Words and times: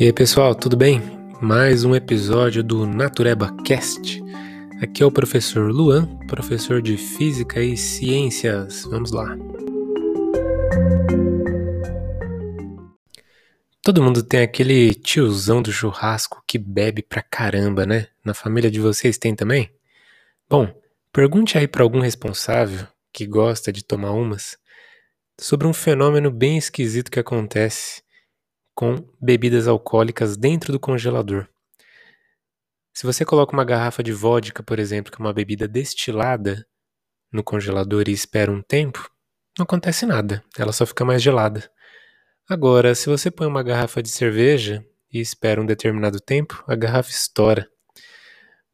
E 0.00 0.04
aí 0.06 0.14
pessoal, 0.14 0.54
tudo 0.54 0.78
bem? 0.78 1.02
Mais 1.42 1.84
um 1.84 1.94
episódio 1.94 2.64
do 2.64 2.86
Natureba 2.86 3.54
Cast. 3.62 4.22
Aqui 4.80 5.02
é 5.02 5.06
o 5.06 5.12
professor 5.12 5.70
Luan, 5.70 6.06
professor 6.26 6.80
de 6.80 6.96
Física 6.96 7.60
e 7.60 7.76
Ciências. 7.76 8.84
Vamos 8.84 9.12
lá. 9.12 9.36
Todo 13.82 14.02
mundo 14.02 14.22
tem 14.22 14.40
aquele 14.40 14.94
tiozão 14.94 15.60
do 15.60 15.70
churrasco 15.70 16.42
que 16.46 16.56
bebe 16.56 17.02
pra 17.02 17.20
caramba, 17.20 17.84
né? 17.84 18.06
Na 18.24 18.32
família 18.32 18.70
de 18.70 18.80
vocês 18.80 19.18
tem 19.18 19.34
também? 19.34 19.70
Bom, 20.48 20.74
pergunte 21.12 21.58
aí 21.58 21.68
para 21.68 21.82
algum 21.82 22.00
responsável 22.00 22.86
que 23.12 23.26
gosta 23.26 23.70
de 23.70 23.84
tomar 23.84 24.12
umas 24.12 24.56
sobre 25.38 25.66
um 25.66 25.74
fenômeno 25.74 26.30
bem 26.30 26.56
esquisito 26.56 27.10
que 27.10 27.20
acontece 27.20 28.00
com 28.74 28.96
bebidas 29.20 29.68
alcoólicas 29.68 30.36
dentro 30.36 30.72
do 30.72 30.80
congelador. 30.80 31.46
Se 32.92 33.06
você 33.06 33.24
coloca 33.24 33.52
uma 33.52 33.64
garrafa 33.64 34.02
de 34.02 34.12
vodka, 34.12 34.62
por 34.62 34.78
exemplo, 34.78 35.12
que 35.12 35.20
é 35.20 35.24
uma 35.24 35.32
bebida 35.32 35.68
destilada, 35.68 36.66
no 37.32 37.44
congelador 37.44 38.08
e 38.08 38.12
espera 38.12 38.50
um 38.50 38.62
tempo, 38.62 39.08
não 39.56 39.64
acontece 39.64 40.04
nada, 40.04 40.42
ela 40.58 40.72
só 40.72 40.84
fica 40.84 41.04
mais 41.04 41.22
gelada. 41.22 41.70
Agora, 42.48 42.94
se 42.94 43.08
você 43.08 43.30
põe 43.30 43.46
uma 43.46 43.62
garrafa 43.62 44.02
de 44.02 44.08
cerveja 44.08 44.84
e 45.12 45.20
espera 45.20 45.60
um 45.60 45.66
determinado 45.66 46.20
tempo, 46.20 46.64
a 46.66 46.74
garrafa 46.74 47.10
estoura. 47.10 47.68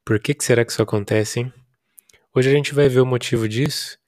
Por 0.04 0.18
que, 0.18 0.34
que 0.34 0.44
será 0.44 0.64
que 0.64 0.72
isso 0.72 0.82
acontece, 0.82 1.40
hein? 1.40 1.52
Hoje 2.34 2.50
a 2.50 2.52
gente 2.52 2.74
vai 2.74 2.88
ver 2.88 3.00
o 3.00 3.06
motivo 3.06 3.48
disso 3.48 3.98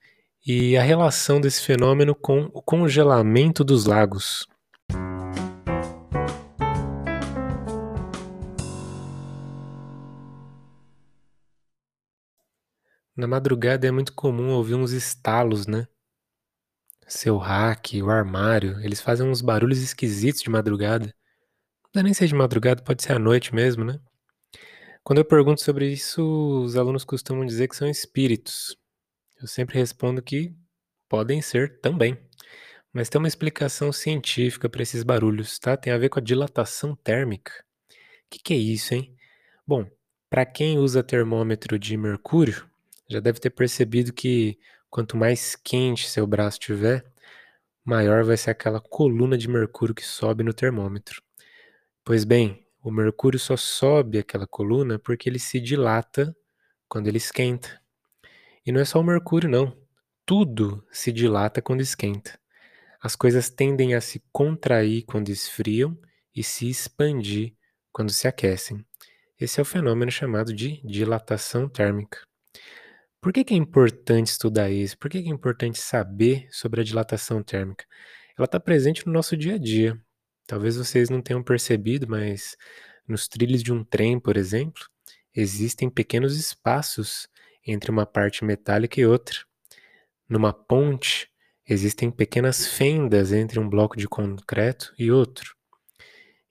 e 0.46 0.76
a 0.76 0.82
relação 0.82 1.40
desse 1.40 1.62
fenômeno 1.62 2.14
com 2.14 2.50
o 2.54 2.62
congelamento 2.62 3.64
dos 3.64 3.84
lagos. 3.84 4.46
Na 13.18 13.26
madrugada 13.26 13.84
é 13.84 13.90
muito 13.90 14.12
comum 14.12 14.50
ouvir 14.50 14.76
uns 14.76 14.92
estalos, 14.92 15.66
né? 15.66 15.88
Seu 17.08 17.36
rack, 17.36 18.00
o 18.00 18.10
armário, 18.10 18.78
eles 18.80 19.00
fazem 19.00 19.28
uns 19.28 19.40
barulhos 19.40 19.82
esquisitos 19.82 20.40
de 20.40 20.48
madrugada. 20.48 21.12
Não 21.92 22.04
nem 22.04 22.14
ser 22.14 22.28
de 22.28 22.34
madrugada, 22.36 22.80
pode 22.80 23.02
ser 23.02 23.14
à 23.14 23.18
noite 23.18 23.52
mesmo, 23.52 23.84
né? 23.84 23.98
Quando 25.02 25.18
eu 25.18 25.24
pergunto 25.24 25.60
sobre 25.62 25.90
isso, 25.90 26.62
os 26.62 26.76
alunos 26.76 27.04
costumam 27.04 27.44
dizer 27.44 27.66
que 27.66 27.74
são 27.74 27.88
espíritos. 27.88 28.76
Eu 29.42 29.48
sempre 29.48 29.76
respondo 29.76 30.22
que 30.22 30.54
podem 31.08 31.42
ser 31.42 31.80
também. 31.80 32.16
Mas 32.92 33.08
tem 33.08 33.18
uma 33.18 33.26
explicação 33.26 33.90
científica 33.90 34.68
para 34.68 34.82
esses 34.84 35.02
barulhos, 35.02 35.58
tá? 35.58 35.76
Tem 35.76 35.92
a 35.92 35.98
ver 35.98 36.08
com 36.08 36.20
a 36.20 36.22
dilatação 36.22 36.94
térmica. 36.94 37.50
O 37.90 37.94
que, 38.30 38.38
que 38.38 38.54
é 38.54 38.58
isso, 38.58 38.94
hein? 38.94 39.12
Bom, 39.66 39.90
para 40.30 40.46
quem 40.46 40.78
usa 40.78 41.02
termômetro 41.02 41.80
de 41.80 41.96
mercúrio, 41.96 42.68
já 43.08 43.20
deve 43.20 43.40
ter 43.40 43.50
percebido 43.50 44.12
que 44.12 44.58
quanto 44.90 45.16
mais 45.16 45.56
quente 45.56 46.08
seu 46.08 46.26
braço 46.26 46.58
tiver, 46.58 47.04
maior 47.84 48.24
vai 48.24 48.36
ser 48.36 48.50
aquela 48.50 48.80
coluna 48.80 49.36
de 49.38 49.48
mercúrio 49.48 49.94
que 49.94 50.04
sobe 50.04 50.44
no 50.44 50.52
termômetro. 50.52 51.22
Pois 52.04 52.24
bem, 52.24 52.66
o 52.82 52.90
mercúrio 52.90 53.38
só 53.38 53.56
sobe 53.56 54.18
aquela 54.18 54.46
coluna 54.46 54.98
porque 54.98 55.28
ele 55.28 55.38
se 55.38 55.60
dilata 55.60 56.36
quando 56.88 57.06
ele 57.06 57.18
esquenta. 57.18 57.80
E 58.64 58.72
não 58.72 58.80
é 58.80 58.84
só 58.84 59.00
o 59.00 59.04
mercúrio, 59.04 59.48
não. 59.48 59.76
Tudo 60.26 60.86
se 60.92 61.10
dilata 61.10 61.62
quando 61.62 61.80
esquenta. 61.80 62.38
As 63.00 63.16
coisas 63.16 63.48
tendem 63.48 63.94
a 63.94 64.00
se 64.00 64.22
contrair 64.30 65.04
quando 65.04 65.30
esfriam 65.30 65.98
e 66.34 66.42
se 66.42 66.68
expandir 66.68 67.54
quando 67.92 68.10
se 68.10 68.28
aquecem. 68.28 68.84
Esse 69.40 69.60
é 69.60 69.62
o 69.62 69.64
fenômeno 69.64 70.10
chamado 70.10 70.52
de 70.52 70.82
dilatação 70.84 71.68
térmica. 71.68 72.27
Por 73.20 73.32
que, 73.32 73.42
que 73.42 73.54
é 73.54 73.56
importante 73.56 74.28
estudar 74.28 74.70
isso? 74.70 74.96
Por 74.96 75.10
que, 75.10 75.22
que 75.22 75.28
é 75.28 75.32
importante 75.32 75.78
saber 75.78 76.46
sobre 76.52 76.80
a 76.80 76.84
dilatação 76.84 77.42
térmica? 77.42 77.84
Ela 78.36 78.44
está 78.44 78.60
presente 78.60 79.04
no 79.06 79.12
nosso 79.12 79.36
dia 79.36 79.56
a 79.56 79.58
dia. 79.58 80.00
Talvez 80.46 80.76
vocês 80.76 81.10
não 81.10 81.20
tenham 81.20 81.42
percebido, 81.42 82.06
mas 82.08 82.56
nos 83.06 83.26
trilhos 83.26 83.62
de 83.62 83.72
um 83.72 83.82
trem, 83.82 84.20
por 84.20 84.36
exemplo, 84.36 84.84
existem 85.34 85.90
pequenos 85.90 86.38
espaços 86.38 87.28
entre 87.66 87.90
uma 87.90 88.06
parte 88.06 88.44
metálica 88.44 89.00
e 89.00 89.06
outra. 89.06 89.38
Numa 90.28 90.52
ponte, 90.52 91.28
existem 91.66 92.10
pequenas 92.10 92.66
fendas 92.66 93.32
entre 93.32 93.58
um 93.58 93.68
bloco 93.68 93.96
de 93.96 94.06
concreto 94.06 94.94
e 94.96 95.10
outro. 95.10 95.56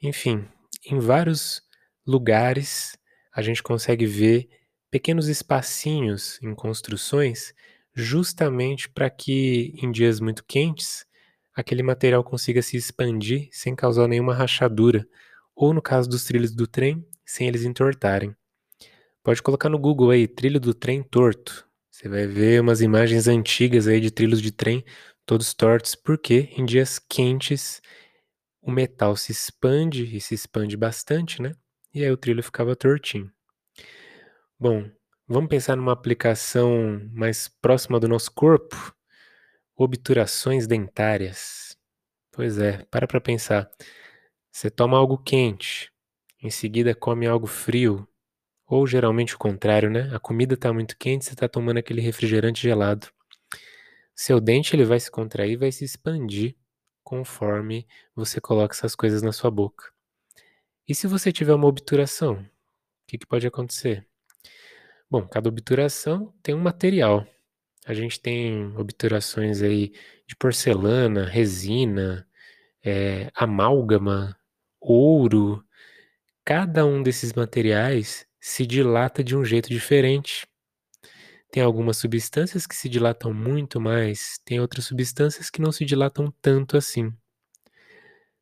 Enfim, 0.01 0.45
em 0.85 0.99
vários 0.99 1.61
lugares 2.05 2.97
a 3.33 3.41
gente 3.41 3.63
consegue 3.63 4.05
ver 4.05 4.49
pequenos 4.89 5.27
espacinhos 5.27 6.39
em 6.41 6.53
construções, 6.55 7.53
justamente 7.93 8.89
para 8.89 9.09
que 9.09 9.73
em 9.81 9.91
dias 9.91 10.19
muito 10.19 10.43
quentes 10.45 11.05
aquele 11.53 11.81
material 11.81 12.23
consiga 12.23 12.61
se 12.61 12.77
expandir 12.77 13.49
sem 13.51 13.75
causar 13.75 14.07
nenhuma 14.07 14.33
rachadura, 14.33 15.07
ou 15.55 15.73
no 15.73 15.81
caso 15.81 16.07
dos 16.07 16.23
trilhos 16.23 16.53
do 16.53 16.67
trem, 16.67 17.03
sem 17.25 17.47
eles 17.47 17.63
entortarem. 17.63 18.35
Pode 19.23 19.41
colocar 19.41 19.67
no 19.67 19.79
Google 19.79 20.11
aí, 20.11 20.27
trilho 20.27 20.59
do 20.59 20.73
trem 20.73 21.03
torto. 21.03 21.67
Você 21.91 22.07
vai 22.07 22.27
ver 22.27 22.61
umas 22.61 22.79
imagens 22.79 23.27
antigas 23.27 23.87
aí 23.87 23.99
de 23.99 24.11
trilhos 24.11 24.41
de 24.41 24.51
trem 24.51 24.85
todos 25.25 25.53
tortos, 25.53 25.95
porque 25.95 26.49
em 26.55 26.63
dias 26.63 26.99
quentes 26.99 27.81
o 28.61 28.71
metal 28.71 29.15
se 29.15 29.31
expande 29.31 30.15
e 30.15 30.21
se 30.21 30.35
expande 30.35 30.77
bastante, 30.77 31.41
né? 31.41 31.53
E 31.93 32.03
aí 32.03 32.11
o 32.11 32.17
trilho 32.17 32.43
ficava 32.43 32.75
tortinho. 32.75 33.31
Bom, 34.59 34.89
vamos 35.27 35.49
pensar 35.49 35.75
numa 35.75 35.91
aplicação 35.91 36.99
mais 37.13 37.47
próxima 37.47 37.99
do 37.99 38.07
nosso 38.07 38.31
corpo? 38.31 38.75
Obturações 39.75 40.67
dentárias. 40.67 41.77
Pois 42.31 42.57
é, 42.59 42.85
para 42.91 43.07
para 43.07 43.21
pensar. 43.21 43.69
Você 44.51 44.71
toma 44.71 44.97
algo 44.97 45.17
quente, 45.19 45.91
em 46.41 46.49
seguida 46.49 46.95
come 46.95 47.27
algo 47.27 47.47
frio, 47.47 48.07
ou 48.67 48.87
geralmente 48.87 49.35
o 49.35 49.39
contrário, 49.39 49.89
né? 49.91 50.09
A 50.15 50.19
comida 50.19 50.55
está 50.55 50.73
muito 50.73 50.97
quente, 50.97 51.25
você 51.25 51.33
está 51.33 51.47
tomando 51.49 51.77
aquele 51.79 52.01
refrigerante 52.01 52.61
gelado. 52.61 53.07
Seu 54.15 54.41
dente 54.41 54.75
ele 54.75 54.85
vai 54.85 54.99
se 54.99 55.11
contrair, 55.11 55.57
vai 55.57 55.71
se 55.71 55.85
expandir 55.85 56.55
conforme 57.03 57.87
você 58.15 58.41
coloca 58.41 58.75
essas 58.75 58.95
coisas 58.95 59.21
na 59.21 59.31
sua 59.31 59.51
boca. 59.51 59.91
E 60.87 60.95
se 60.95 61.07
você 61.07 61.31
tiver 61.31 61.53
uma 61.53 61.67
obturação, 61.67 62.35
o 62.35 62.45
que, 63.07 63.17
que 63.19 63.27
pode 63.27 63.47
acontecer? 63.47 64.06
Bom, 65.09 65.25
cada 65.25 65.47
obturação 65.47 66.33
tem 66.43 66.53
um 66.53 66.59
material. 66.59 67.25
A 67.85 67.93
gente 67.93 68.19
tem 68.19 68.75
obturações 68.75 69.61
aí 69.61 69.93
de 70.27 70.35
porcelana, 70.35 71.25
resina, 71.25 72.27
é, 72.83 73.31
amálgama, 73.33 74.37
ouro. 74.81 75.63
Cada 76.43 76.85
um 76.85 77.01
desses 77.01 77.31
materiais 77.33 78.27
se 78.39 78.65
dilata 78.65 79.23
de 79.23 79.35
um 79.35 79.45
jeito 79.45 79.69
diferente. 79.69 80.45
Tem 81.49 81.63
algumas 81.63 81.97
substâncias 81.97 82.67
que 82.67 82.75
se 82.75 82.89
dilatam 82.89 83.33
muito 83.33 83.79
mais, 83.79 84.37
tem 84.43 84.59
outras 84.59 84.85
substâncias 84.85 85.49
que 85.49 85.61
não 85.61 85.71
se 85.71 85.85
dilatam 85.85 86.33
tanto 86.41 86.75
assim. 86.75 87.13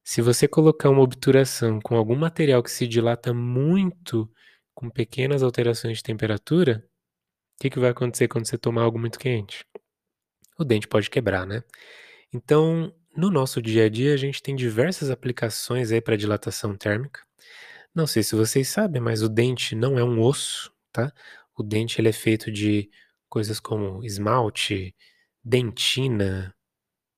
Se 0.04 0.22
você 0.22 0.48
colocar 0.48 0.90
uma 0.90 1.02
obturação 1.02 1.80
com 1.80 1.96
algum 1.96 2.16
material 2.16 2.64
que 2.64 2.72
se 2.72 2.88
dilata 2.88 3.34
muito 3.34 4.28
com 4.76 4.90
pequenas 4.90 5.42
alterações 5.42 5.98
de 5.98 6.04
temperatura, 6.04 6.86
o 7.58 7.62
que, 7.62 7.70
que 7.70 7.80
vai 7.80 7.90
acontecer 7.90 8.28
quando 8.28 8.46
você 8.46 8.58
tomar 8.58 8.84
algo 8.84 9.00
muito 9.00 9.18
quente? 9.18 9.66
O 10.60 10.64
dente 10.64 10.88
pode 10.88 11.10
quebrar, 11.10 11.48
né? 11.48 11.64
Então, 12.34 12.94
no 13.16 13.32
nosso 13.32 13.62
dia 13.62 13.86
a 13.86 13.90
dia, 13.90 14.14
a 14.14 14.18
gente 14.18 14.44
tem 14.44 14.56
diversas 14.56 15.10
aplicações 15.10 15.92
aí 15.92 16.02
para 16.02 16.18
dilatação 16.18 16.76
térmica. 16.76 17.22
Não 17.94 18.06
sei 18.06 18.22
se 18.24 18.36
vocês 18.36 18.68
sabem, 18.68 19.02
mas 19.02 19.24
o 19.24 19.30
dente 19.30 19.74
não 19.76 19.98
é 19.98 20.04
um 20.04 20.22
osso, 20.22 20.72
tá? 20.92 21.12
O 21.58 21.64
dente 21.64 22.02
ele 22.02 22.10
é 22.10 22.14
feito 22.14 22.52
de 22.52 22.90
coisas 23.30 23.60
como 23.60 24.04
esmalte, 24.04 24.94
dentina, 25.44 26.54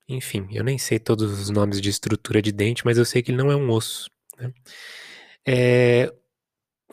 enfim, 0.10 0.48
eu 0.52 0.64
nem 0.64 0.78
sei 0.78 1.00
todos 1.00 1.40
os 1.40 1.50
nomes 1.50 1.82
de 1.82 1.90
estrutura 1.90 2.42
de 2.42 2.52
dente, 2.52 2.86
mas 2.86 2.98
eu 2.98 3.06
sei 3.06 3.22
que 3.22 3.32
ele 3.32 3.38
não 3.38 3.52
é 3.52 3.56
um 3.56 3.70
osso. 3.70 4.10
Né? 4.38 4.54
É, 5.46 6.14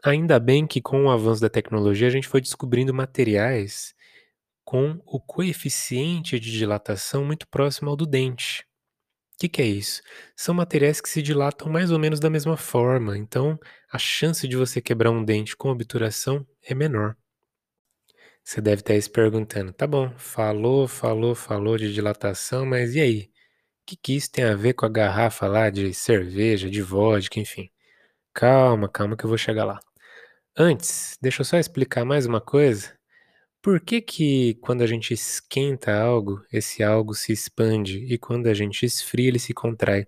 Ainda 0.06 0.38
bem 0.38 0.66
que 0.66 0.82
com 0.82 1.06
o 1.06 1.10
avanço 1.10 1.40
da 1.40 1.48
tecnologia 1.48 2.08
a 2.08 2.10
gente 2.10 2.28
foi 2.28 2.38
descobrindo 2.38 2.92
materiais 2.92 3.94
com 4.62 5.00
o 5.06 5.18
coeficiente 5.18 6.38
de 6.38 6.52
dilatação 6.52 7.24
muito 7.24 7.48
próximo 7.48 7.88
ao 7.88 7.96
do 7.96 8.04
dente. 8.04 8.66
O 9.32 9.38
que, 9.38 9.48
que, 9.48 9.62
é 9.62 9.64
isso? 9.64 10.02
São 10.36 10.54
materiais 10.54 11.00
que 11.00 11.08
se 11.08 11.22
dilatam 11.22 11.72
mais 11.72 11.90
ou 11.90 11.98
menos 11.98 12.20
da 12.20 12.28
mesma 12.28 12.54
forma, 12.54 13.16
então 13.16 13.58
a 13.90 13.96
chance 13.96 14.46
de 14.46 14.58
você 14.58 14.78
quebrar 14.78 15.10
um 15.10 15.24
dente 15.24 15.56
com 15.56 15.70
obturação 15.70 16.46
é 16.62 16.74
menor. 16.74 17.16
Você 18.44 18.60
deve 18.60 18.82
estar 18.82 19.00
se 19.00 19.08
perguntando, 19.08 19.72
tá 19.72 19.86
bom, 19.86 20.12
falou, 20.18 20.86
falou, 20.86 21.34
falou 21.34 21.78
de 21.78 21.94
dilatação, 21.94 22.66
mas 22.66 22.94
e 22.94 23.00
aí? 23.00 23.30
O 23.82 23.86
que, 23.86 23.96
que 23.96 24.16
isso 24.16 24.30
tem 24.30 24.44
a 24.44 24.54
ver 24.54 24.74
com 24.74 24.84
a 24.84 24.88
garrafa 24.90 25.46
lá 25.46 25.70
de 25.70 25.94
cerveja, 25.94 26.68
de 26.68 26.82
vodka, 26.82 27.40
enfim? 27.40 27.70
Calma, 28.34 28.88
calma 28.88 29.16
que 29.16 29.24
eu 29.24 29.28
vou 29.28 29.38
chegar 29.38 29.64
lá. 29.64 29.80
Antes, 30.56 31.18
deixa 31.20 31.40
eu 31.40 31.44
só 31.44 31.58
explicar 31.58 32.04
mais 32.04 32.26
uma 32.26 32.40
coisa. 32.40 32.92
Por 33.60 33.80
que 33.80 34.00
que 34.00 34.54
quando 34.60 34.82
a 34.82 34.86
gente 34.86 35.12
esquenta 35.12 35.92
algo, 35.92 36.40
esse 36.52 36.80
algo 36.80 37.12
se 37.12 37.32
expande 37.32 38.04
e 38.04 38.16
quando 38.16 38.46
a 38.46 38.54
gente 38.54 38.86
esfria 38.86 39.26
ele 39.26 39.40
se 39.40 39.52
contrai? 39.52 40.06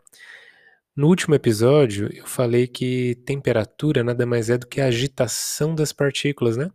No 0.95 1.09
último 1.09 1.35
episódio, 1.35 2.09
eu 2.15 2.25
falei 2.27 2.69
que 2.69 3.17
temperatura 3.27 4.05
nada 4.05 4.25
mais 4.25 4.49
é 4.49 4.57
do 4.57 4.69
que 4.69 4.81
a 4.81 4.87
agitação 4.87 5.75
das 5.75 5.93
partículas, 5.93 6.57
né? 6.57 6.71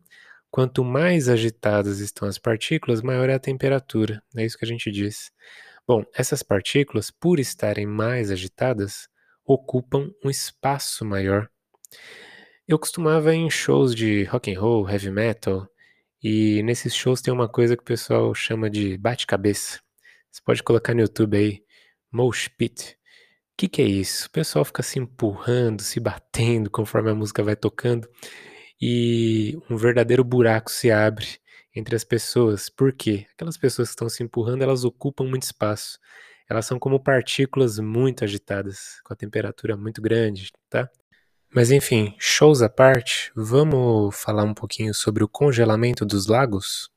Quanto 0.49 0.83
mais 0.83 1.29
agitadas 1.29 1.99
estão 1.99 2.27
as 2.27 2.37
partículas, 2.37 3.01
maior 3.01 3.29
é 3.29 3.35
a 3.35 3.39
temperatura. 3.39 4.21
É 4.35 4.43
isso 4.43 4.57
que 4.57 4.65
a 4.65 4.67
gente 4.67 4.91
diz. 4.91 5.31
Bom, 5.87 6.03
essas 6.13 6.43
partículas, 6.43 7.09
por 7.09 7.39
estarem 7.39 7.85
mais 7.85 8.31
agitadas, 8.31 9.07
ocupam 9.45 10.11
um 10.25 10.29
espaço 10.29 11.05
maior. 11.05 11.49
Eu 12.71 12.79
costumava 12.79 13.35
ir 13.35 13.39
em 13.39 13.49
shows 13.49 13.93
de 13.93 14.23
rock 14.23 14.49
and 14.49 14.57
roll, 14.57 14.89
heavy 14.89 15.11
metal, 15.11 15.67
e 16.23 16.63
nesses 16.63 16.95
shows 16.95 17.21
tem 17.21 17.33
uma 17.33 17.49
coisa 17.49 17.75
que 17.75 17.83
o 17.83 17.85
pessoal 17.85 18.33
chama 18.33 18.69
de 18.69 18.97
bate-cabeça. 18.97 19.81
Você 20.31 20.41
pode 20.41 20.63
colocar 20.63 20.93
no 20.93 21.01
YouTube 21.01 21.35
aí, 21.35 21.65
mosh 22.09 22.47
pit. 22.47 22.93
O 22.93 23.57
que, 23.57 23.67
que 23.67 23.81
é 23.81 23.85
isso? 23.85 24.27
O 24.27 24.31
pessoal 24.31 24.63
fica 24.63 24.81
se 24.81 24.99
empurrando, 24.99 25.81
se 25.81 25.99
batendo 25.99 26.69
conforme 26.69 27.11
a 27.11 27.13
música 27.13 27.43
vai 27.43 27.57
tocando 27.57 28.07
e 28.81 29.59
um 29.69 29.75
verdadeiro 29.75 30.23
buraco 30.23 30.71
se 30.71 30.89
abre 30.89 31.27
entre 31.75 31.93
as 31.93 32.05
pessoas. 32.05 32.69
Por 32.69 32.93
quê? 32.93 33.27
Aquelas 33.33 33.57
pessoas 33.57 33.89
que 33.89 33.95
estão 33.95 34.07
se 34.07 34.23
empurrando, 34.23 34.61
elas 34.61 34.85
ocupam 34.85 35.25
muito 35.25 35.43
espaço. 35.43 35.99
Elas 36.49 36.67
são 36.67 36.79
como 36.79 37.03
partículas 37.03 37.79
muito 37.79 38.23
agitadas, 38.23 39.01
com 39.03 39.13
a 39.13 39.17
temperatura 39.17 39.75
muito 39.75 40.01
grande, 40.01 40.53
tá? 40.69 40.89
Mas 41.53 41.69
enfim, 41.69 42.15
shows 42.17 42.61
à 42.61 42.69
parte, 42.69 43.29
vamos 43.35 44.15
falar 44.15 44.45
um 44.45 44.53
pouquinho 44.53 44.93
sobre 44.93 45.21
o 45.21 45.27
congelamento 45.27 46.05
dos 46.05 46.27
lagos? 46.27 46.89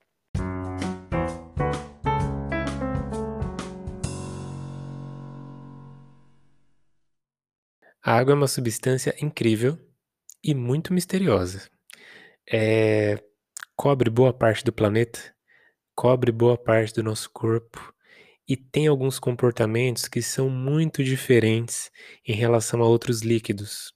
A 8.00 8.12
água 8.12 8.32
é 8.32 8.36
uma 8.36 8.46
substância 8.46 9.12
incrível 9.20 9.76
e 10.40 10.54
muito 10.54 10.92
misteriosa. 10.92 11.68
É, 12.48 13.20
cobre 13.74 14.08
boa 14.08 14.32
parte 14.32 14.62
do 14.62 14.72
planeta, 14.72 15.34
cobre 15.96 16.30
boa 16.30 16.56
parte 16.56 16.94
do 16.94 17.02
nosso 17.02 17.28
corpo 17.32 17.92
e 18.46 18.56
tem 18.56 18.86
alguns 18.86 19.18
comportamentos 19.18 20.06
que 20.06 20.22
são 20.22 20.48
muito 20.48 21.02
diferentes 21.02 21.90
em 22.24 22.34
relação 22.34 22.80
a 22.82 22.86
outros 22.86 23.22
líquidos. 23.22 23.93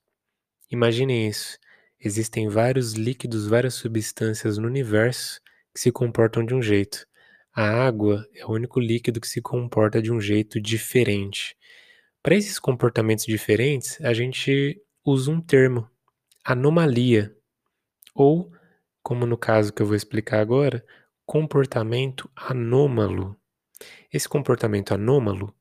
Imaginem 0.70 1.28
isso: 1.28 1.58
existem 2.00 2.48
vários 2.48 2.92
líquidos, 2.92 3.46
várias 3.46 3.74
substâncias 3.74 4.58
no 4.58 4.66
universo 4.66 5.40
que 5.74 5.80
se 5.80 5.92
comportam 5.92 6.44
de 6.44 6.54
um 6.54 6.62
jeito. 6.62 7.06
A 7.54 7.62
água 7.86 8.26
é 8.34 8.44
o 8.46 8.52
único 8.52 8.78
líquido 8.78 9.20
que 9.20 9.28
se 9.28 9.40
comporta 9.40 10.00
de 10.00 10.12
um 10.12 10.20
jeito 10.20 10.60
diferente. 10.60 11.56
Para 12.22 12.36
esses 12.36 12.58
comportamentos 12.58 13.24
diferentes, 13.24 14.00
a 14.00 14.12
gente 14.12 14.80
usa 15.04 15.30
um 15.30 15.40
termo, 15.40 15.88
anomalia 16.44 17.34
ou, 18.14 18.52
como 19.02 19.24
no 19.24 19.38
caso 19.38 19.72
que 19.72 19.80
eu 19.80 19.86
vou 19.86 19.96
explicar 19.96 20.40
agora, 20.40 20.84
comportamento 21.24 22.30
anômalo. 22.36 23.36
Esse 24.12 24.28
comportamento 24.28 24.92
anômalo, 24.92 25.54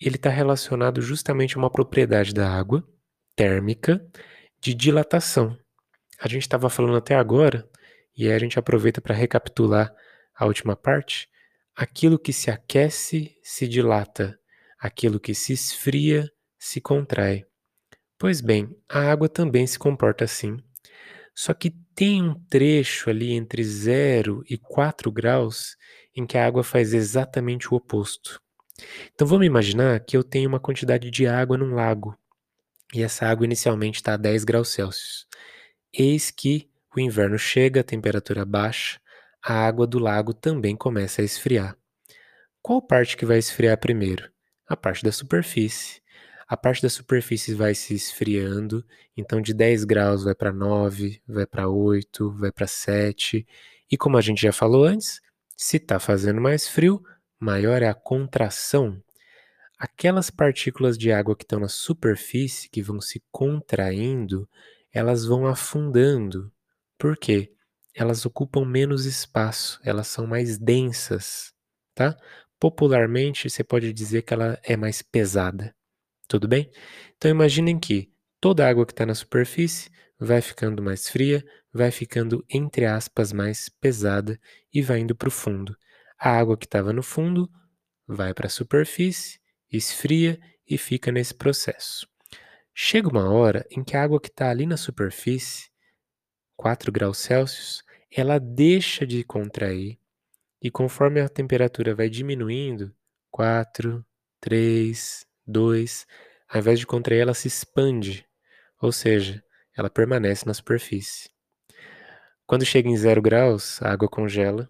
ele 0.00 0.16
está 0.16 0.30
relacionado 0.30 1.00
justamente 1.00 1.56
a 1.56 1.58
uma 1.58 1.70
propriedade 1.70 2.34
da 2.34 2.48
água, 2.50 2.86
térmica, 3.36 4.04
de 4.60 4.74
dilatação. 4.74 5.56
A 6.20 6.28
gente 6.28 6.42
estava 6.42 6.68
falando 6.68 6.96
até 6.96 7.14
agora, 7.14 7.68
e 8.16 8.26
aí 8.26 8.34
a 8.34 8.38
gente 8.38 8.58
aproveita 8.58 9.00
para 9.00 9.14
recapitular 9.14 9.92
a 10.34 10.46
última 10.46 10.76
parte, 10.76 11.28
aquilo 11.74 12.18
que 12.18 12.32
se 12.32 12.50
aquece 12.50 13.36
se 13.42 13.66
dilata, 13.66 14.38
aquilo 14.78 15.18
que 15.18 15.34
se 15.34 15.52
esfria 15.52 16.30
se 16.58 16.80
contrai. 16.80 17.46
Pois 18.18 18.42
bem, 18.42 18.76
a 18.86 19.10
água 19.10 19.30
também 19.30 19.66
se 19.66 19.78
comporta 19.78 20.24
assim. 20.24 20.58
Só 21.34 21.54
que 21.54 21.70
tem 21.94 22.22
um 22.22 22.34
trecho 22.50 23.08
ali 23.08 23.32
entre 23.32 23.64
0 23.64 24.42
e 24.46 24.58
4 24.58 25.10
graus 25.10 25.74
em 26.14 26.26
que 26.26 26.36
a 26.36 26.46
água 26.46 26.62
faz 26.62 26.92
exatamente 26.92 27.72
o 27.72 27.76
oposto. 27.76 28.42
Então 29.14 29.26
vamos 29.26 29.46
imaginar 29.46 30.00
que 30.00 30.16
eu 30.16 30.24
tenho 30.24 30.48
uma 30.48 30.60
quantidade 30.60 31.10
de 31.10 31.26
água 31.26 31.56
num 31.56 31.74
lago 31.74 32.14
e 32.94 33.02
essa 33.02 33.26
água 33.26 33.44
inicialmente 33.44 33.96
está 33.96 34.14
a 34.14 34.16
10 34.16 34.44
graus 34.44 34.68
Celsius. 34.68 35.26
Eis 35.92 36.30
que 36.30 36.68
o 36.94 37.00
inverno 37.00 37.38
chega, 37.38 37.80
a 37.80 37.84
temperatura 37.84 38.44
baixa, 38.44 39.00
a 39.42 39.54
água 39.54 39.86
do 39.86 39.98
lago 39.98 40.34
também 40.34 40.76
começa 40.76 41.22
a 41.22 41.24
esfriar. 41.24 41.76
Qual 42.62 42.82
parte 42.82 43.16
que 43.16 43.24
vai 43.24 43.38
esfriar 43.38 43.78
primeiro? 43.78 44.30
A 44.66 44.76
parte 44.76 45.02
da 45.02 45.12
superfície 45.12 46.00
a 46.50 46.56
parte 46.56 46.82
da 46.82 46.88
superfície 46.88 47.54
vai 47.54 47.76
se 47.76 47.94
esfriando, 47.94 48.84
então 49.16 49.40
de 49.40 49.54
10 49.54 49.84
graus 49.84 50.24
vai 50.24 50.34
para 50.34 50.52
9, 50.52 51.22
vai 51.24 51.46
para 51.46 51.68
8, 51.68 52.28
vai 52.32 52.50
para 52.50 52.66
7. 52.66 53.46
E 53.88 53.96
como 53.96 54.16
a 54.16 54.20
gente 54.20 54.42
já 54.42 54.52
falou 54.52 54.84
antes, 54.84 55.20
se 55.56 55.76
está 55.76 56.00
fazendo 56.00 56.40
mais 56.40 56.66
frio, 56.66 57.00
maior 57.38 57.82
é 57.82 57.88
a 57.88 57.94
contração. 57.94 59.00
Aquelas 59.82 60.28
partículas 60.28 60.98
de 60.98 61.10
água 61.10 61.34
que 61.34 61.42
estão 61.42 61.58
na 61.58 61.66
superfície, 61.66 62.68
que 62.68 62.82
vão 62.82 63.00
se 63.00 63.22
contraindo, 63.32 64.46
elas 64.92 65.24
vão 65.24 65.46
afundando. 65.46 66.52
Por 66.98 67.16
quê? 67.16 67.50
Elas 67.94 68.26
ocupam 68.26 68.62
menos 68.62 69.06
espaço, 69.06 69.80
elas 69.82 70.06
são 70.06 70.26
mais 70.26 70.58
densas, 70.58 71.54
tá? 71.94 72.14
Popularmente, 72.58 73.48
você 73.48 73.64
pode 73.64 73.90
dizer 73.94 74.20
que 74.20 74.34
ela 74.34 74.60
é 74.62 74.76
mais 74.76 75.00
pesada. 75.00 75.74
Tudo 76.28 76.46
bem? 76.46 76.70
Então 77.16 77.30
imaginem 77.30 77.80
que 77.80 78.12
toda 78.38 78.66
a 78.66 78.68
água 78.68 78.84
que 78.84 78.92
está 78.92 79.06
na 79.06 79.14
superfície 79.14 79.90
vai 80.18 80.42
ficando 80.42 80.82
mais 80.82 81.08
fria, 81.08 81.42
vai 81.72 81.90
ficando, 81.90 82.44
entre 82.50 82.84
aspas, 82.84 83.32
mais 83.32 83.70
pesada 83.80 84.38
e 84.70 84.82
vai 84.82 84.98
indo 84.98 85.16
para 85.16 85.28
o 85.28 85.32
fundo. 85.32 85.74
A 86.18 86.38
água 86.38 86.58
que 86.58 86.66
estava 86.66 86.92
no 86.92 87.02
fundo 87.02 87.50
vai 88.06 88.34
para 88.34 88.46
a 88.46 88.50
superfície, 88.50 89.39
esfria 89.76 90.38
e 90.68 90.78
fica 90.78 91.12
nesse 91.12 91.34
processo. 91.34 92.08
Chega 92.74 93.08
uma 93.08 93.30
hora 93.30 93.66
em 93.70 93.82
que 93.82 93.96
a 93.96 94.02
água 94.02 94.20
que 94.20 94.28
está 94.28 94.50
ali 94.50 94.66
na 94.66 94.76
superfície, 94.76 95.70
4 96.56 96.92
graus 96.92 97.18
Celsius, 97.18 97.82
ela 98.10 98.38
deixa 98.38 99.06
de 99.06 99.22
contrair 99.24 99.98
e 100.62 100.70
conforme 100.70 101.20
a 101.20 101.28
temperatura 101.28 101.94
vai 101.94 102.08
diminuindo, 102.08 102.94
4, 103.30 104.04
3, 104.40 105.26
2, 105.46 106.06
ao 106.48 106.60
invés 106.60 106.78
de 106.78 106.86
contrair, 106.86 107.20
ela 107.20 107.34
se 107.34 107.48
expande, 107.48 108.26
ou 108.80 108.92
seja, 108.92 109.42
ela 109.76 109.88
permanece 109.88 110.44
na 110.46 110.52
superfície. 110.52 111.30
Quando 112.46 112.64
chega 112.64 112.88
em 112.88 112.96
zero 112.96 113.22
graus, 113.22 113.80
a 113.80 113.92
água 113.92 114.08
congela, 114.08 114.68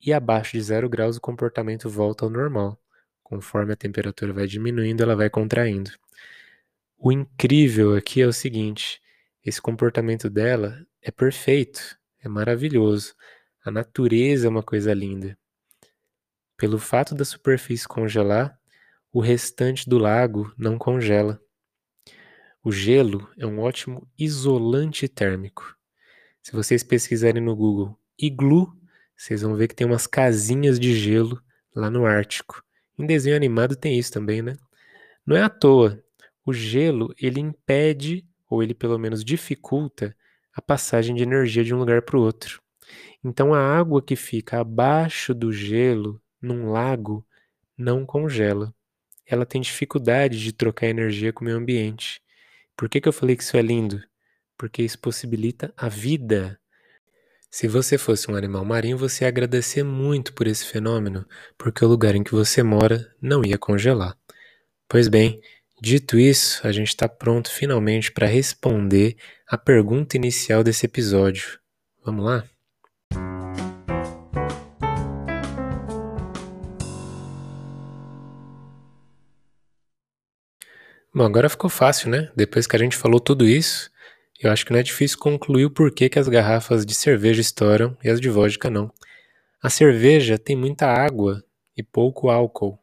e 0.00 0.12
abaixo 0.12 0.52
de 0.52 0.62
zero 0.62 0.88
graus 0.88 1.16
o 1.16 1.20
comportamento 1.20 1.88
volta 1.88 2.24
ao 2.24 2.30
normal. 2.30 2.78
Conforme 3.28 3.72
a 3.72 3.76
temperatura 3.76 4.32
vai 4.32 4.46
diminuindo, 4.46 5.02
ela 5.02 5.16
vai 5.16 5.28
contraindo. 5.28 5.90
O 6.96 7.10
incrível 7.10 7.96
aqui 7.96 8.22
é 8.22 8.26
o 8.26 8.32
seguinte: 8.32 9.02
esse 9.44 9.60
comportamento 9.60 10.30
dela 10.30 10.86
é 11.02 11.10
perfeito, 11.10 11.98
é 12.20 12.28
maravilhoso. 12.28 13.16
A 13.64 13.70
natureza 13.72 14.46
é 14.46 14.48
uma 14.48 14.62
coisa 14.62 14.94
linda. 14.94 15.36
Pelo 16.56 16.78
fato 16.78 17.16
da 17.16 17.24
superfície 17.24 17.88
congelar, 17.88 18.56
o 19.12 19.18
restante 19.20 19.90
do 19.90 19.98
lago 19.98 20.54
não 20.56 20.78
congela. 20.78 21.42
O 22.62 22.70
gelo 22.70 23.28
é 23.36 23.44
um 23.44 23.58
ótimo 23.58 24.08
isolante 24.16 25.08
térmico. 25.08 25.76
Se 26.40 26.52
vocês 26.52 26.84
pesquisarem 26.84 27.42
no 27.42 27.56
Google 27.56 27.98
iglu, 28.16 28.72
vocês 29.16 29.42
vão 29.42 29.56
ver 29.56 29.66
que 29.66 29.74
tem 29.74 29.84
umas 29.84 30.06
casinhas 30.06 30.78
de 30.78 30.94
gelo 30.94 31.42
lá 31.74 31.90
no 31.90 32.06
Ártico. 32.06 32.64
Em 32.98 33.06
desenho 33.06 33.36
animado 33.36 33.76
tem 33.76 33.98
isso 33.98 34.12
também, 34.12 34.42
né? 34.42 34.56
Não 35.26 35.36
é 35.36 35.42
à 35.42 35.48
toa. 35.48 36.02
O 36.44 36.52
gelo, 36.52 37.14
ele 37.20 37.40
impede, 37.40 38.26
ou 38.48 38.62
ele 38.62 38.74
pelo 38.74 38.98
menos 38.98 39.24
dificulta, 39.24 40.16
a 40.54 40.62
passagem 40.62 41.14
de 41.14 41.22
energia 41.22 41.64
de 41.64 41.74
um 41.74 41.78
lugar 41.78 42.02
para 42.02 42.16
o 42.16 42.22
outro. 42.22 42.62
Então 43.24 43.52
a 43.52 43.60
água 43.60 44.02
que 44.02 44.16
fica 44.16 44.60
abaixo 44.60 45.34
do 45.34 45.52
gelo, 45.52 46.20
num 46.40 46.70
lago, 46.70 47.26
não 47.76 48.06
congela 48.06 48.72
ela 49.26 49.44
tem 49.44 49.60
dificuldade 49.60 50.38
de 50.38 50.52
trocar 50.52 50.86
energia 50.86 51.32
com 51.32 51.42
o 51.42 51.44
meio 51.44 51.56
ambiente. 51.56 52.22
Por 52.76 52.88
que, 52.88 53.00
que 53.00 53.08
eu 53.08 53.12
falei 53.12 53.36
que 53.36 53.42
isso 53.42 53.56
é 53.56 53.62
lindo? 53.62 54.02
Porque 54.56 54.82
isso 54.82 54.98
possibilita 54.98 55.74
a 55.76 55.88
vida. 55.88 56.58
Se 57.58 57.66
você 57.66 57.96
fosse 57.96 58.30
um 58.30 58.36
animal 58.36 58.66
marinho, 58.66 58.98
você 58.98 59.24
ia 59.24 59.28
agradecer 59.28 59.82
muito 59.82 60.34
por 60.34 60.46
esse 60.46 60.66
fenômeno, 60.66 61.26
porque 61.56 61.82
o 61.82 61.88
lugar 61.88 62.14
em 62.14 62.22
que 62.22 62.32
você 62.32 62.62
mora 62.62 63.10
não 63.18 63.42
ia 63.42 63.56
congelar. 63.56 64.14
Pois 64.86 65.08
bem, 65.08 65.40
Dito 65.80 66.18
isso, 66.18 66.66
a 66.66 66.70
gente 66.70 66.88
está 66.88 67.08
pronto 67.08 67.50
finalmente 67.50 68.12
para 68.12 68.26
responder 68.26 69.16
a 69.48 69.56
pergunta 69.56 70.18
inicial 70.18 70.62
desse 70.62 70.84
episódio. 70.84 71.58
Vamos 72.04 72.26
lá? 72.26 72.44
Bom, 81.14 81.24
agora 81.24 81.48
ficou 81.48 81.70
fácil, 81.70 82.10
né? 82.10 82.30
Depois 82.36 82.66
que 82.66 82.76
a 82.76 82.78
gente 82.78 82.98
falou 82.98 83.18
tudo 83.18 83.48
isso, 83.48 83.90
eu 84.40 84.50
acho 84.50 84.64
que 84.66 84.72
não 84.72 84.78
é 84.78 84.82
difícil 84.82 85.18
concluir 85.18 85.64
o 85.64 85.70
porquê 85.70 86.08
que 86.08 86.18
as 86.18 86.28
garrafas 86.28 86.84
de 86.84 86.94
cerveja 86.94 87.40
estouram 87.40 87.96
e 88.04 88.10
as 88.10 88.20
de 88.20 88.28
vodka 88.28 88.68
não. 88.68 88.90
A 89.62 89.70
cerveja 89.70 90.38
tem 90.38 90.54
muita 90.54 90.86
água 90.86 91.42
e 91.76 91.82
pouco 91.82 92.28
álcool. 92.28 92.78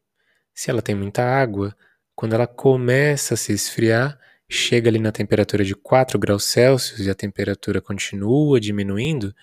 Se 0.54 0.70
ela 0.70 0.82
tem 0.82 0.96
muita 0.96 1.24
água, 1.24 1.76
quando 2.16 2.34
ela 2.34 2.48
começa 2.48 3.36
a 3.36 3.38
se 3.38 3.54
esfriar, 3.54 4.20
chega 4.50 4.90
ali 4.90 5.00
na 5.00 5.12
temperatura 5.12 5.64
de 5.64 5.76
4 5.76 6.20
graus 6.20 6.44
Celsius 6.46 7.00
e 7.00 7.10
a 7.10 7.16
temperatura 7.16 7.82
continua 7.82 8.60
diminuindo, 8.60 9.34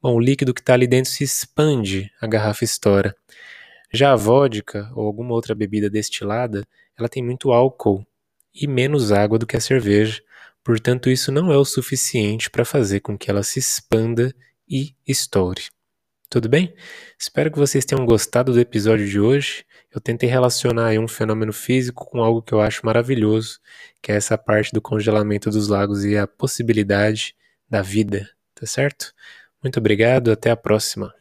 bom, 0.00 0.14
o 0.14 0.20
líquido 0.20 0.54
que 0.54 0.60
está 0.60 0.74
ali 0.74 0.86
dentro 0.86 1.10
se 1.10 1.24
expande, 1.24 2.10
a 2.20 2.26
garrafa 2.26 2.64
estoura. 2.64 3.14
Já 3.92 4.12
a 4.12 4.16
vodka 4.16 4.90
ou 4.94 5.06
alguma 5.06 5.34
outra 5.34 5.54
bebida 5.54 5.88
destilada, 5.88 6.66
ela 6.98 7.08
tem 7.08 7.22
muito 7.22 7.52
álcool 7.52 8.06
e 8.54 8.66
menos 8.66 9.12
água 9.12 9.38
do 9.38 9.46
que 9.46 9.56
a 9.56 9.60
cerveja, 9.60 10.22
portanto, 10.64 11.10
isso 11.10 11.30
não 11.30 11.52
é 11.52 11.56
o 11.56 11.64
suficiente 11.64 12.50
para 12.50 12.64
fazer 12.64 13.00
com 13.00 13.16
que 13.16 13.30
ela 13.30 13.42
se 13.42 13.58
expanda 13.58 14.34
e 14.68 14.96
estoure. 15.06 15.62
Tudo 16.28 16.48
bem? 16.48 16.74
Espero 17.16 17.50
que 17.50 17.58
vocês 17.58 17.84
tenham 17.84 18.04
gostado 18.04 18.52
do 18.52 18.58
episódio 18.58 19.06
de 19.06 19.20
hoje. 19.20 19.64
Eu 19.94 20.00
tentei 20.00 20.28
relacionar 20.28 20.90
um 20.98 21.06
fenômeno 21.06 21.52
físico 21.52 22.04
com 22.06 22.20
algo 22.20 22.42
que 22.42 22.52
eu 22.52 22.60
acho 22.60 22.84
maravilhoso, 22.84 23.60
que 24.02 24.10
é 24.10 24.16
essa 24.16 24.36
parte 24.36 24.72
do 24.72 24.82
congelamento 24.82 25.48
dos 25.50 25.68
lagos 25.68 26.04
e 26.04 26.16
a 26.16 26.26
possibilidade 26.26 27.36
da 27.70 27.82
vida, 27.82 28.28
tá 28.52 28.66
certo? 28.66 29.12
Muito 29.62 29.78
obrigado, 29.78 30.32
até 30.32 30.50
a 30.50 30.56
próxima. 30.56 31.14